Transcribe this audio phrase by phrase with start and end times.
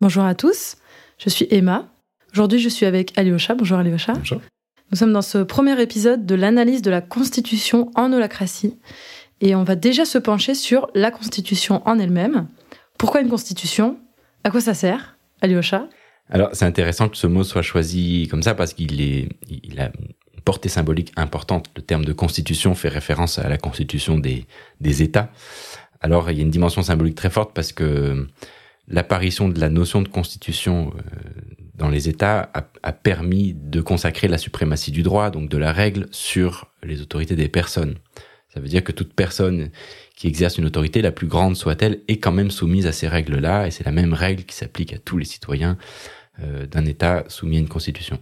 [0.00, 0.76] Bonjour à tous,
[1.18, 1.88] je suis Emma.
[2.32, 3.56] Aujourd'hui, je suis avec Alyosha.
[3.56, 4.12] Bonjour Alyosha.
[4.12, 4.40] Bonjour.
[4.92, 8.78] Nous sommes dans ce premier épisode de l'analyse de la Constitution en holacratie
[9.40, 12.46] et on va déjà se pencher sur la Constitution en elle-même.
[12.96, 13.98] Pourquoi une Constitution?
[14.44, 15.16] À quoi ça sert?
[15.40, 15.88] Alyosha?
[16.30, 19.86] Alors, c'est intéressant que ce mot soit choisi comme ça parce qu'il est, il a
[19.86, 21.70] une portée symbolique importante.
[21.74, 24.46] Le terme de Constitution fait référence à la Constitution des,
[24.80, 25.32] des États.
[26.00, 28.28] Alors, il y a une dimension symbolique très forte parce que
[28.88, 31.00] l'apparition de la notion de constitution euh,
[31.74, 32.50] dans les États
[32.82, 37.36] a, permis de consacrer la suprématie du droit, donc de la règle, sur les autorités
[37.36, 37.94] des personnes.
[38.52, 39.70] Ça veut dire que toute personne
[40.16, 43.68] qui exerce une autorité, la plus grande soit-elle, est quand même soumise à ces règles-là,
[43.68, 45.78] et c'est la même règle qui s'applique à tous les citoyens
[46.42, 48.18] euh, d'un État soumis à une constitution.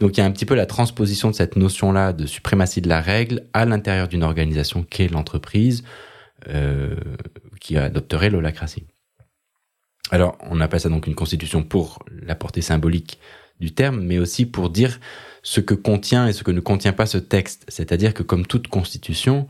[0.00, 2.88] Donc il y a un petit peu la transposition de cette notion-là de suprématie de
[2.88, 5.84] la règle à l'intérieur d'une organisation qu'est l'entreprise,
[6.48, 6.96] euh,
[7.60, 8.86] qui adopterait l'holacratie.
[10.10, 13.18] Alors, on appelle ça donc une constitution pour la portée symbolique
[13.60, 15.00] du terme, mais aussi pour dire
[15.42, 17.64] ce que contient et ce que ne contient pas ce texte.
[17.68, 19.48] C'est-à-dire que comme toute constitution,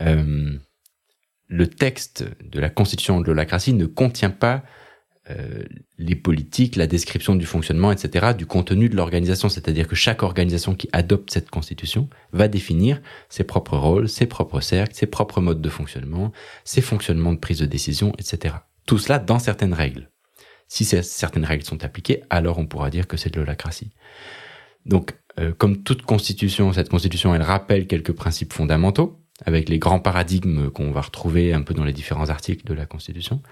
[0.00, 0.58] euh,
[1.48, 4.64] le texte de la constitution de l'holacratie ne contient pas
[5.30, 5.64] euh,
[5.98, 9.48] les politiques, la description du fonctionnement, etc., du contenu de l'organisation.
[9.48, 14.60] C'est-à-dire que chaque organisation qui adopte cette constitution va définir ses propres rôles, ses propres
[14.60, 16.32] cercles, ses propres modes de fonctionnement,
[16.64, 18.54] ses fonctionnements de prise de décision, etc.
[18.86, 20.10] Tout cela dans certaines règles.
[20.68, 23.92] Si certaines règles sont appliquées, alors on pourra dire que c'est de l'holacratie.
[24.84, 30.00] Donc, euh, comme toute constitution, cette constitution, elle rappelle quelques principes fondamentaux, avec les grands
[30.00, 33.42] paradigmes qu'on va retrouver un peu dans les différents articles de la Constitution.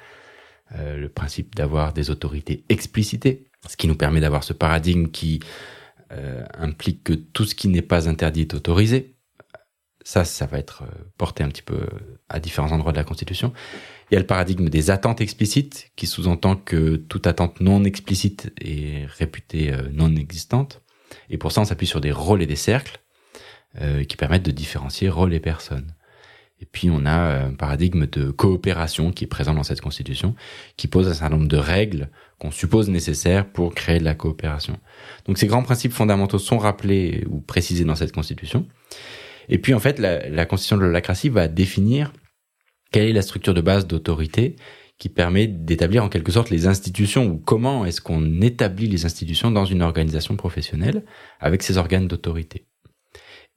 [0.77, 5.41] Euh, le principe d'avoir des autorités explicitées, ce qui nous permet d'avoir ce paradigme qui
[6.13, 9.17] euh, implique que tout ce qui n'est pas interdit est autorisé.
[10.05, 10.85] Ça, ça va être
[11.19, 11.87] porté un petit peu
[12.29, 13.53] à différents endroits de la Constitution.
[14.11, 18.53] Il y a le paradigme des attentes explicites, qui sous-entend que toute attente non explicite
[18.61, 20.83] est réputée euh, non existante.
[21.31, 23.01] Et pour ça, on s'appuie sur des rôles et des cercles
[23.81, 25.95] euh, qui permettent de différencier rôle et personne.
[26.61, 30.35] Et puis, on a euh, un paradigme de coopération qui est présent dans cette constitution,
[30.77, 34.79] qui pose un certain nombre de règles qu'on suppose nécessaires pour créer de la coopération.
[35.27, 38.67] Donc, ces grands principes fondamentaux sont rappelés ou précisés dans cette constitution.
[39.49, 42.13] Et puis, en fait, la, la constitution de l'holacratie va définir
[42.95, 44.55] quelle est la structure de base d'autorité
[44.99, 49.51] qui permet d'établir en quelque sorte les institutions ou comment est-ce qu'on établit les institutions
[49.51, 51.05] dans une organisation professionnelle
[51.41, 52.69] avec ses organes d'autorité?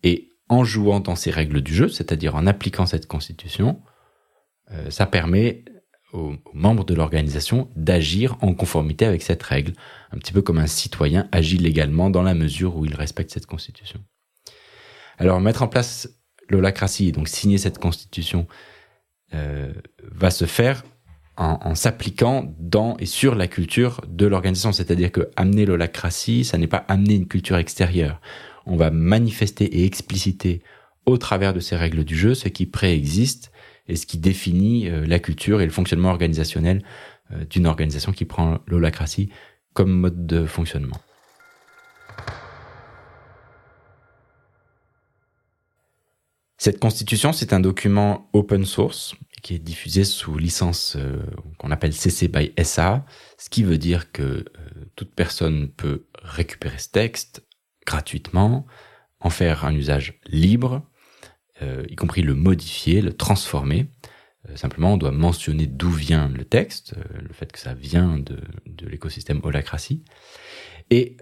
[0.01, 3.79] Et en jouant dans ces règles du jeu, c'est-à-dire en appliquant cette constitution,
[4.71, 5.65] euh, ça permet
[6.13, 9.73] aux, membres de l'organisation d'agir en conformité avec cette règle,
[10.11, 13.45] un petit peu comme un citoyen agit légalement dans la mesure où il respecte cette
[13.45, 14.03] constitution.
[15.19, 16.09] Alors mettre en place
[16.49, 18.47] l'holacratie, donc signer cette constitution,
[19.33, 20.83] euh, va se faire
[21.38, 24.71] en, s'appliquant dans et sur la culture de l'organisation.
[24.71, 28.19] C'est-à-dire que amener l'holacratie, ça n'est pas amener une culture extérieure.
[28.66, 30.63] On va manifester et expliciter
[31.05, 33.51] au travers de ces règles du jeu ce qui préexiste
[33.87, 36.83] et ce qui définit euh, la culture et le fonctionnement organisationnel
[37.31, 39.29] euh, d'une organisation qui prend l'holacratie
[39.73, 40.97] comme mode de fonctionnement.
[46.67, 51.23] Cette constitution, c'est un document open source qui est diffusé sous licence euh,
[51.59, 53.05] qu'on appelle CC by SA,
[53.38, 54.44] ce qui veut dire que euh,
[54.97, 57.47] toute personne peut récupérer ce texte
[57.85, 58.66] gratuitement,
[59.22, 60.85] en faire un usage libre,
[61.61, 63.88] euh, y compris le modifier, le transformer.
[64.55, 68.88] simplement, on doit mentionner d'où vient le texte, le fait que ça vient de, de
[68.88, 70.03] l'écosystème Holacracy.
[70.89, 71.16] Et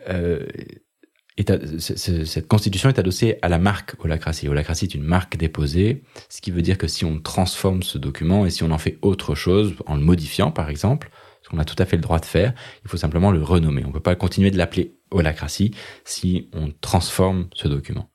[1.37, 4.47] cette constitution est adossée à la marque Holacracy.
[4.47, 8.45] Holacracy est une marque déposée, ce qui veut dire que si on transforme ce document
[8.45, 11.09] et si on en fait autre chose, en le modifiant par exemple,
[11.41, 12.53] ce qu'on a tout à fait le droit de faire,
[12.83, 13.83] il faut simplement le renommer.
[13.83, 15.71] On ne peut pas continuer de l'appeler Holacracy
[16.05, 18.09] si on transforme ce document.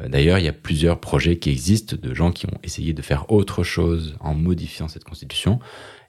[0.00, 3.02] Euh, d'ailleurs, il y a plusieurs projets qui existent de gens qui ont essayé de
[3.02, 5.58] faire autre chose en modifiant cette constitution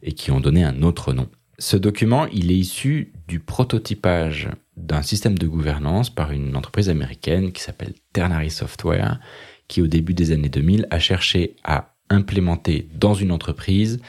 [0.04, 1.30] et qui ont donné un autre nom.
[1.58, 7.54] Ce document, il est issu du prototypage d'un système de gouvernance par une entreprise américaine
[7.54, 9.20] qui s'appelle Ternary Software,
[9.68, 14.00] qui au début des années 2000 a cherché à implémenter dans une entreprise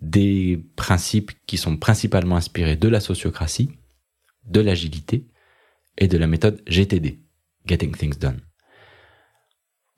[0.00, 3.70] des principes qui sont principalement inspirés de la sociocratie,
[4.44, 5.26] de l'agilité
[5.96, 7.20] et de la méthode GTD,
[7.66, 8.40] Getting Things Done.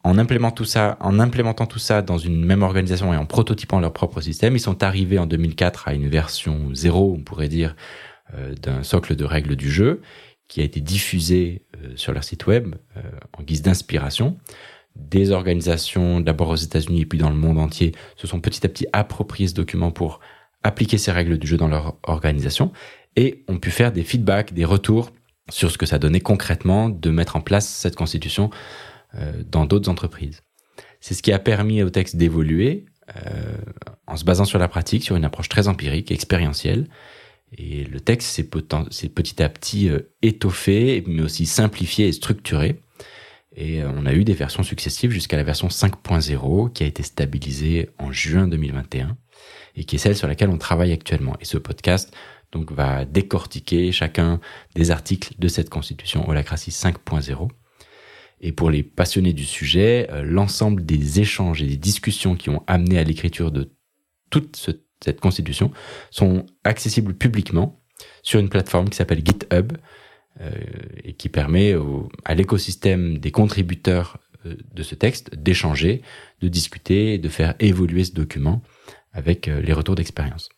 [0.04, 3.80] En implémentant tout ça, en implémentant tout ça dans une même organisation et en prototypant
[3.80, 7.74] leur propre système, ils sont arrivés en 2004 à une version zéro, on pourrait dire,
[8.34, 10.02] euh, d'un socle de règles du jeu
[10.46, 13.00] qui a été diffusé euh, sur leur site web euh,
[13.38, 14.38] en guise d'inspiration.
[14.96, 18.68] Des organisations, d'abord aux États-Unis et puis dans le monde entier, se sont petit à
[18.68, 20.20] petit approprié ce document pour
[20.62, 22.72] appliquer ces règles du jeu dans leur organisation.
[23.16, 25.10] et ont pu faire des feedbacks, des retours
[25.50, 28.50] sur ce que ça donnait concrètement de mettre en place cette constitution
[29.46, 30.42] dans d'autres entreprises.
[31.00, 33.56] C'est ce qui a permis au texte d'évoluer euh,
[34.06, 36.88] en se basant sur la pratique, sur une approche très empirique, expérientielle.
[37.56, 38.44] Et le texte s'est
[39.08, 42.80] petit à petit euh, étoffé, mais aussi simplifié et structuré.
[43.56, 47.90] Et on a eu des versions successives jusqu'à la version 5.0 qui a été stabilisée
[47.98, 49.16] en juin 2021
[49.74, 51.34] et qui est celle sur laquelle on travaille actuellement.
[51.40, 52.14] Et ce podcast
[52.52, 54.38] donc va décortiquer chacun
[54.76, 57.48] des articles de cette constitution Holacratie 5.0.
[58.40, 62.62] Et pour les passionnés du sujet, euh, l'ensemble des échanges et des discussions qui ont
[62.66, 63.72] amené à l'écriture de
[64.30, 64.56] toute
[65.02, 65.72] cette constitution
[66.10, 67.80] sont accessibles publiquement
[68.22, 69.72] sur une plateforme qui s'appelle GitHub
[70.40, 70.50] euh,
[71.02, 71.74] et qui permet
[72.24, 76.02] à l'écosystème des contributeurs euh, de ce texte d'échanger,
[76.40, 78.62] de discuter de faire évoluer ce document
[79.12, 80.50] avec les retours d'expérience.